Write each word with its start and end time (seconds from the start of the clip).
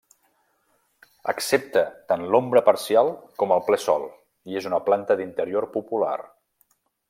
Accepta 1.33 1.83
tant 2.13 2.23
l'ombra 2.35 2.63
parcial 2.69 3.11
com 3.43 3.53
el 3.57 3.63
ple 3.69 3.79
sol 3.85 4.09
i 4.53 4.59
és 4.63 4.71
una 4.71 4.81
planta 4.89 5.19
d'interior 5.21 5.71
popular. 5.79 6.19